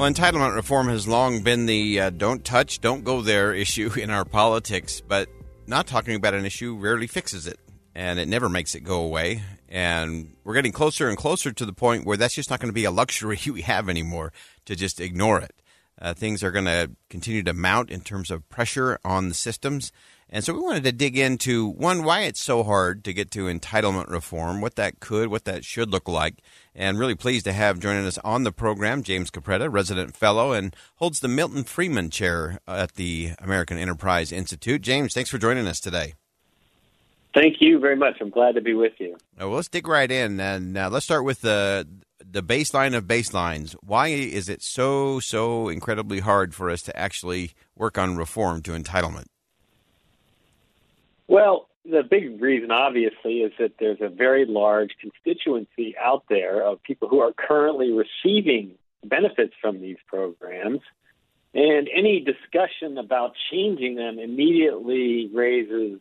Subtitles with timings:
[0.00, 4.08] Well, entitlement reform has long been the uh, don't touch, don't go there issue in
[4.08, 5.28] our politics, but
[5.66, 7.60] not talking about an issue rarely fixes it,
[7.94, 9.42] and it never makes it go away.
[9.68, 12.74] And we're getting closer and closer to the point where that's just not going to
[12.74, 14.32] be a luxury we have anymore
[14.64, 15.52] to just ignore it.
[16.00, 19.92] Uh, things are going to continue to mount in terms of pressure on the systems.
[20.30, 23.48] And so we wanted to dig into one, why it's so hard to get to
[23.48, 26.36] entitlement reform, what that could, what that should look like.
[26.74, 30.74] And really pleased to have joining us on the program James Capretta, resident fellow, and
[30.96, 34.80] holds the Milton Friedman Chair at the American Enterprise Institute.
[34.80, 36.14] James, thanks for joining us today.
[37.34, 38.16] Thank you very much.
[38.20, 39.14] I'm glad to be with you.
[39.40, 41.86] Uh, well, let's dig right in, and uh, let's start with the
[42.28, 43.74] the baseline of baselines.
[43.82, 48.72] Why is it so so incredibly hard for us to actually work on reform to
[48.72, 49.26] entitlement?
[51.28, 56.82] Well, the big reason, obviously, is that there's a very large constituency out there of
[56.82, 58.72] people who are currently receiving
[59.04, 60.80] benefits from these programs.
[61.54, 66.00] And any discussion about changing them immediately raises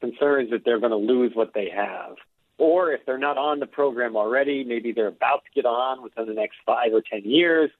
[0.00, 2.16] concerns that they're going to lose what they have.
[2.58, 6.26] Or if they're not on the program already, maybe they're about to get on within
[6.26, 7.70] the next five or 10 years.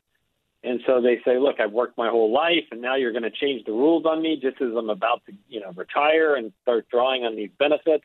[0.63, 3.31] And so they say, look, I've worked my whole life and now you're going to
[3.31, 6.87] change the rules on me just as I'm about to, you know, retire and start
[6.91, 8.05] drawing on these benefits.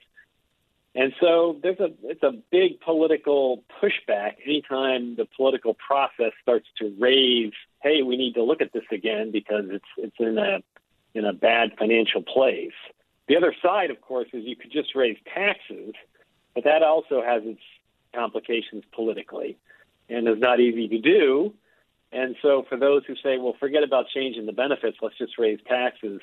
[0.96, 6.96] And so there's a it's a big political pushback anytime the political process starts to
[6.98, 7.52] raise,
[7.84, 10.64] hey, we need to look at this again because it's it's in a
[11.14, 12.72] in a bad financial place.
[13.28, 15.94] The other side, of course, is you could just raise taxes,
[16.54, 17.62] but that also has its
[18.14, 19.58] complications politically
[20.08, 21.54] and is not easy to do.
[22.16, 25.60] And so, for those who say, well, forget about changing the benefits, let's just raise
[25.68, 26.22] taxes,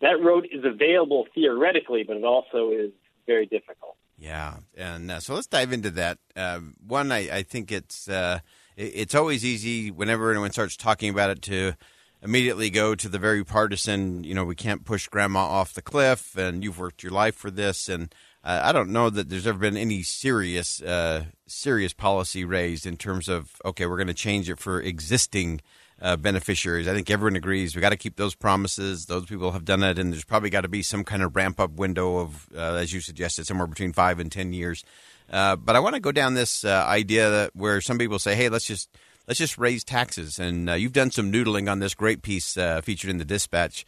[0.00, 2.90] that road is available theoretically, but it also is
[3.24, 3.96] very difficult.
[4.18, 6.18] Yeah, and uh, so let's dive into that.
[6.34, 8.40] Uh, one, I, I, think it's uh,
[8.76, 11.74] it's always easy whenever anyone starts talking about it to
[12.20, 14.24] immediately go to the very partisan.
[14.24, 17.52] You know, we can't push grandma off the cliff, and you've worked your life for
[17.52, 18.12] this, and
[18.48, 22.96] uh, I don't know that there's ever been any serious uh, serious policy raised in
[22.96, 25.60] terms of okay, we're going to change it for existing
[26.00, 26.88] uh, beneficiaries.
[26.88, 29.04] I think everyone agrees we got to keep those promises.
[29.04, 31.60] Those people have done it, and there's probably got to be some kind of ramp
[31.60, 34.82] up window of, uh, as you suggested, somewhere between five and ten years.
[35.30, 38.48] Uh, but I want to go down this uh, idea where some people say, hey,
[38.48, 38.88] let's just
[39.26, 43.18] let's just raise taxes, and you've done some noodling on this great piece featured in
[43.18, 43.84] the Dispatch.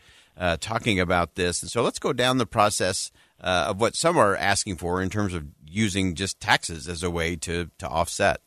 [0.61, 3.11] talking about this, and so let's go down the process
[3.41, 7.11] uh, of what some are asking for in terms of using just taxes as a
[7.11, 8.41] way to, to offset.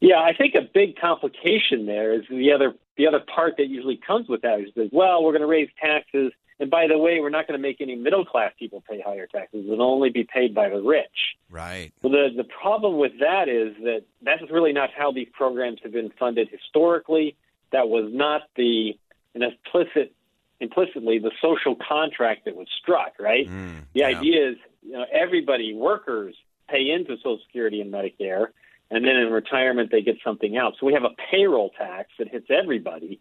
[0.00, 3.96] Yeah, I think a big complication there is the other the other part that usually
[3.96, 7.18] comes with that is that well, we're going to raise taxes, and by the way,
[7.20, 9.66] we're not going to make any middle class people pay higher taxes.
[9.70, 11.36] It'll only be paid by the rich.
[11.50, 11.92] Right.
[12.02, 15.92] Well, the the problem with that is that that's really not how these programs have
[15.92, 17.36] been funded historically.
[17.72, 18.96] That was not the
[19.34, 20.14] an implicit
[20.60, 23.48] implicitly the social contract that was struck, right?
[23.48, 24.06] Mm, the yeah.
[24.06, 26.34] idea is, you know, everybody, workers,
[26.68, 28.46] pay into Social Security and Medicare,
[28.90, 30.74] and then in retirement they get something out.
[30.78, 33.20] So we have a payroll tax that hits everybody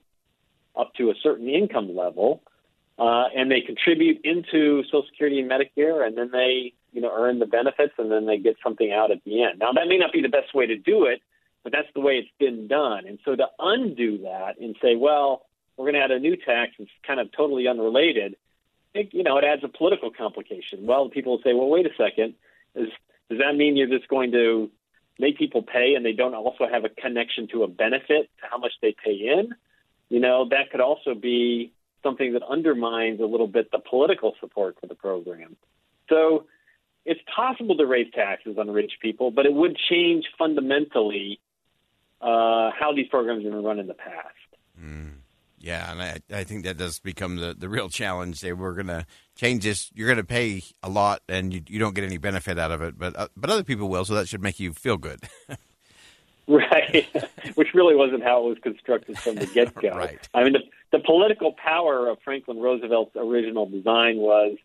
[0.75, 2.41] up to a certain income level,
[2.99, 7.39] uh, and they contribute into Social Security and Medicare, and then they, you know, earn
[7.39, 9.59] the benefits, and then they get something out at the end.
[9.59, 11.21] Now that may not be the best way to do it,
[11.63, 13.07] but that's the way it's been done.
[13.07, 15.46] And so to undo that and say, well,
[15.77, 18.35] we're going to add a new tax that's kind of totally unrelated,
[18.93, 20.85] it, you know, it adds a political complication.
[20.85, 22.33] Well, people will say, well, wait a second,
[22.75, 22.89] is,
[23.29, 24.71] does that mean you're just going to
[25.19, 28.57] make people pay and they don't also have a connection to a benefit to how
[28.57, 29.53] much they pay in?
[30.09, 34.77] You know, that could also be something that undermines a little bit the political support
[34.79, 35.55] for the program.
[36.09, 36.45] So
[37.05, 41.39] it's possible to raise taxes on rich people, but it would change fundamentally
[42.21, 44.35] uh, how these programs have been run in the past.
[44.81, 45.16] Mm.
[45.59, 48.41] Yeah, and I, I think that does become the, the real challenge.
[48.41, 49.05] They we're going to
[49.35, 49.89] change this.
[49.95, 52.81] You're going to pay a lot, and you, you don't get any benefit out of
[52.81, 54.05] it, but uh, but other people will.
[54.05, 55.19] So that should make you feel good.
[56.47, 57.07] right,
[57.55, 59.89] which really wasn't how it was constructed from the get go.
[59.95, 60.19] right.
[60.33, 60.59] I mean, the,
[60.91, 64.57] the political power of Franklin Roosevelt's original design was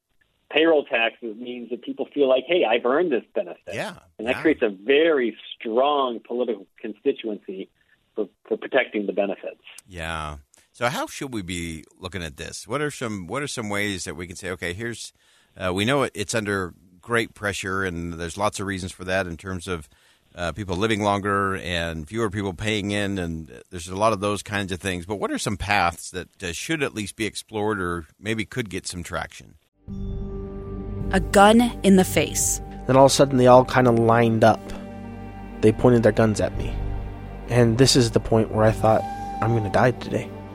[0.50, 3.62] payroll taxes means that people feel like, hey, I've earned this benefit.
[3.72, 4.42] Yeah, and that yeah.
[4.42, 7.70] creates a very strong political constituency
[8.14, 9.62] for, for protecting the benefits.
[9.88, 10.36] Yeah.
[10.82, 12.66] So how should we be looking at this?
[12.66, 15.12] What are some What are some ways that we can say, okay, here's
[15.56, 19.28] uh, we know it, it's under great pressure, and there's lots of reasons for that
[19.28, 19.88] in terms of
[20.34, 24.42] uh, people living longer and fewer people paying in, and there's a lot of those
[24.42, 25.06] kinds of things.
[25.06, 28.68] But what are some paths that uh, should at least be explored, or maybe could
[28.68, 29.54] get some traction?
[31.12, 32.60] A gun in the face.
[32.88, 34.60] Then all of a sudden, they all kind of lined up.
[35.60, 36.74] They pointed their guns at me.
[37.50, 39.02] And this is the point where I thought,
[39.40, 40.28] I'm going to die today.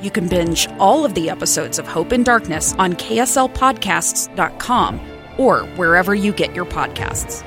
[0.00, 5.00] You can binge all of the episodes of Hope and Darkness on KSLPodcasts.com
[5.38, 7.44] or wherever you get your podcasts.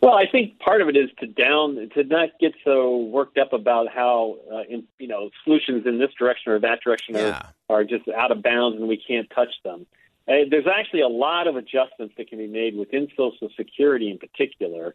[0.00, 3.52] Well, I think part of it is to down to not get so worked up
[3.52, 7.42] about how uh, in, you know solutions in this direction or that direction Yeah.
[7.68, 9.86] are, are just out of bounds and we can't touch them.
[10.26, 14.18] Uh, there's actually a lot of adjustments that can be made within Social Security in
[14.18, 14.94] particular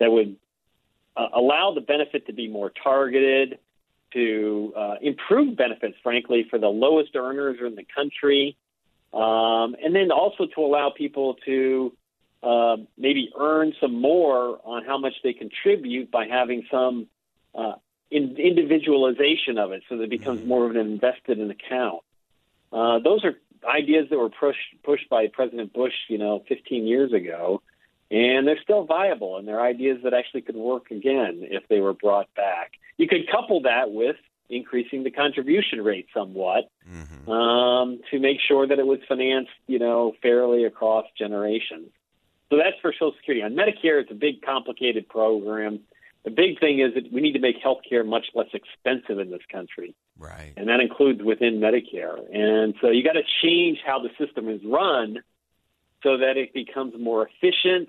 [0.00, 0.36] that would
[1.16, 3.58] uh, allow the benefit to be more targeted,
[4.12, 8.56] to uh, improve benefits, frankly, for the lowest earners in the country,
[9.12, 11.92] um, and then also to allow people to
[12.42, 17.06] uh, maybe earn some more on how much they contribute by having some
[17.54, 17.74] uh,
[18.10, 22.00] in, individualization of it so that it becomes more of an invested in account.
[22.72, 23.34] Uh, those are
[23.68, 27.62] ideas that were pushed pushed by President Bush, you know, 15 years ago,
[28.10, 31.94] and they're still viable, and they're ideas that actually could work again if they were
[31.94, 32.72] brought back.
[32.96, 34.16] You could couple that with
[34.48, 37.30] increasing the contribution rate somewhat Mm-hmm.
[37.30, 41.90] um, to make sure that it was financed, you know, fairly across generations.
[42.50, 43.44] So that's for Social Security.
[43.44, 45.78] On Medicare, it's a big, complicated program.
[46.24, 49.30] The big thing is that we need to make health care much less expensive in
[49.30, 50.52] this country, Right.
[50.56, 52.18] and that includes within Medicare.
[52.34, 55.22] And so you got to change how the system is run
[56.02, 57.88] so that it becomes more efficient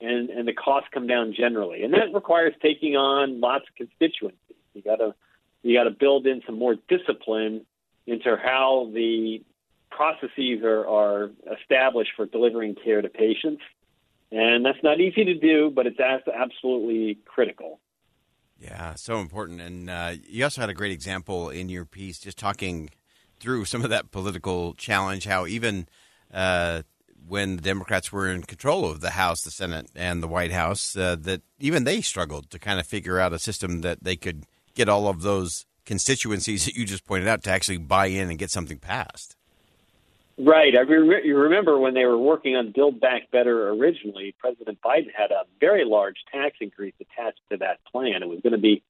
[0.00, 1.82] and, and the costs come down generally.
[1.82, 4.56] And that requires taking on lots of constituencies.
[4.74, 5.14] You got to
[5.62, 7.66] you got to build in some more discipline
[8.06, 9.42] into how the
[9.90, 11.30] processes are, are
[11.60, 13.62] established for delivering care to patients.
[14.32, 17.80] And that's not easy to do, but it's absolutely critical.
[18.58, 19.60] Yeah, so important.
[19.60, 22.90] And uh, you also had a great example in your piece, just talking
[23.38, 25.88] through some of that political challenge, how even
[26.32, 26.82] uh,
[27.26, 30.96] when the Democrats were in control of the House, the Senate, and the White House,
[30.96, 34.44] uh, that even they struggled to kind of figure out a system that they could
[34.74, 38.38] get all of those constituencies that you just pointed out to actually buy in and
[38.38, 39.36] get something passed.
[40.38, 40.74] Right.
[40.74, 45.10] I re- you remember when they were working on Build Back Better originally, President Biden
[45.14, 48.22] had a very large tax increase attached to that plan.
[48.22, 48.82] It was going to be,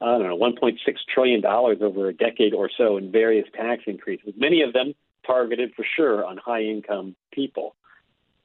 [0.00, 0.78] I don't know, $1.6
[1.12, 4.94] trillion over a decade or so in various tax increases, many of them
[5.30, 7.76] targeted for sure on high income people.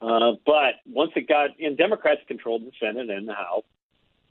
[0.02, 3.64] Uh, but once it got, and Democrats controlled the Senate and the House.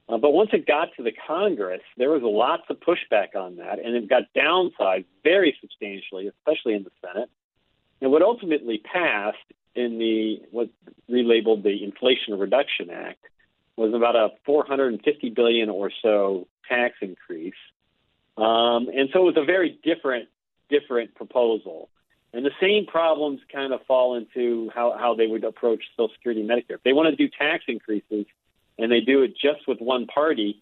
[0.09, 3.79] Uh, but once it got to the Congress, there was lots of pushback on that,
[3.83, 7.31] and it got downsized very substantially, especially in the Senate.
[8.03, 9.39] And what ultimately passed
[9.75, 10.69] in the what
[11.11, 13.25] relabeled the Inflation Reduction Act
[13.77, 17.55] was about a 450 billion or so tax increase,
[18.37, 20.29] um, and so it was a very different
[20.69, 21.89] different proposal.
[22.35, 26.41] And the same problems kind of fall into how, how they would approach Social Security
[26.41, 26.75] and Medicare.
[26.75, 28.27] If they want to do tax increases
[28.77, 30.61] and they do it just with one party,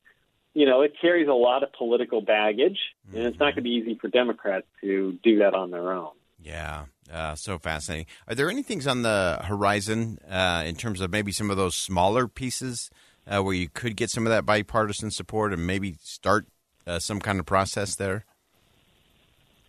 [0.53, 2.79] you know, it carries a lot of political baggage,
[3.15, 6.11] and it's not going to be easy for Democrats to do that on their own.
[6.43, 8.05] Yeah, uh, so fascinating.
[8.29, 11.75] Are there any things on the horizon uh, in terms of maybe some of those
[11.75, 12.91] smaller pieces
[13.27, 16.47] uh, where you could get some of that bipartisan support and maybe start
[16.87, 18.27] uh, some kind of process there?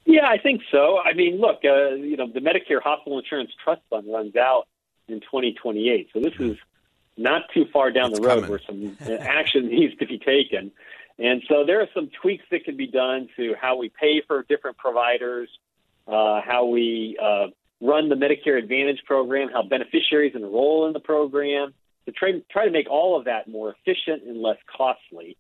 [0.06, 1.00] Yeah, I think so.
[1.00, 4.68] I mean, look, uh, you know, the Medicare Hospital Insurance Trust Fund runs out
[5.08, 6.58] in 2028, so this is
[7.18, 8.50] not too far down It's the road coming.
[8.50, 10.72] where some action needs to be taken.
[11.20, 14.44] And so there are some tweaks that can be done to how we pay for
[14.44, 15.50] different providers,
[16.08, 17.48] uh, how we uh,
[17.80, 21.74] run the Medicare Advantage program, how beneficiaries enroll in the program,
[22.06, 25.38] to try, try to make all of that more efficient and less costly.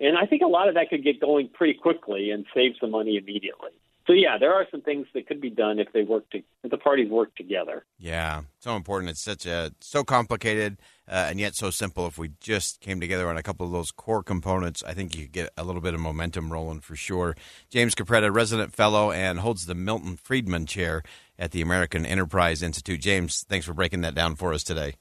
[0.00, 2.90] And I think a lot of that could get going pretty quickly and save some
[2.90, 3.70] money immediately.
[4.06, 6.70] So yeah, there are some things that could be done if they work to, if
[6.70, 7.84] the parties work together.
[7.98, 9.10] Yeah, so important.
[9.10, 10.78] It's such a so complicated
[11.08, 12.06] uh, and yet so simple.
[12.06, 15.22] If we just came together on a couple of those core components, I think you
[15.22, 17.36] could get a little bit of momentum rolling for sure.
[17.70, 21.02] James Capretta, resident fellow, and holds the Milton Friedman Chair
[21.38, 23.00] at the American Enterprise Institute.
[23.00, 24.96] James, thanks for breaking that down for us today.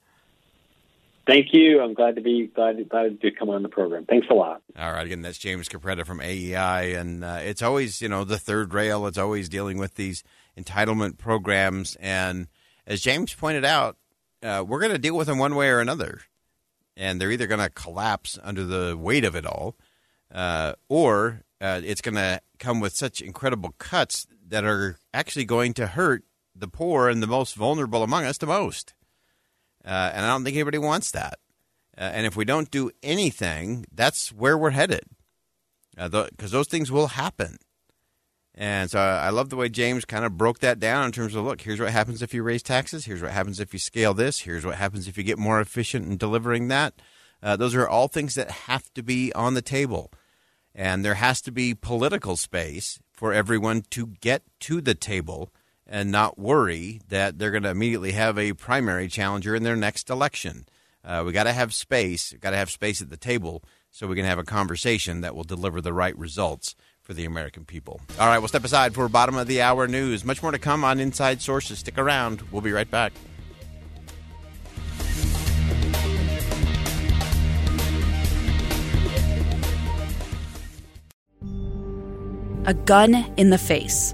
[1.28, 1.82] Thank you.
[1.82, 4.06] I'm glad to be glad, glad to come on the program.
[4.06, 4.62] Thanks a lot.
[4.78, 8.40] All right, again, that's James Capretta from AEI, and uh, it's always you know the
[8.40, 9.06] third rail.
[9.06, 10.24] It's always dealing with these
[10.58, 12.48] entitlement programs, and
[12.88, 13.98] as James pointed out,
[14.42, 16.22] uh, we're going to deal with them one way or another,
[16.98, 19.76] and they're either going to collapse under the weight of it all,
[20.34, 25.74] uh, or uh, it's going to come with such incredible cuts that are actually going
[25.76, 26.24] to hurt
[26.56, 28.94] the poor and the most vulnerable among us the most.
[29.86, 31.40] Uh, and I don't think anybody wants that.
[31.98, 35.04] Uh, and if we don't do anything, that's where we're headed.
[35.96, 37.58] Because those things will happen.
[38.56, 41.46] And so I love the way James kind of broke that down in terms of
[41.46, 43.06] look, here's what happens if you raise taxes.
[43.06, 44.42] Here's what happens if you scale this.
[44.42, 47.02] Here's what happens if you get more efficient in delivering that.
[47.42, 50.12] Uh, those are all things that have to be on the table.
[50.76, 55.52] And there has to be political space for everyone to get to the table
[55.92, 60.10] and not worry that they're going to immediately have a primary challenger in their next
[60.10, 60.66] election.
[61.04, 62.34] Uh, we got to have space.
[62.40, 65.44] Got to have space at the table so we can have a conversation that will
[65.44, 68.00] deliver the right results for the American people.
[68.18, 70.24] All right, we'll step aside for bottom of the hour news.
[70.24, 71.80] Much more to come on Inside Sources.
[71.80, 72.42] Stick around.
[72.52, 73.12] We'll be right back.
[82.66, 84.14] A gun in the face.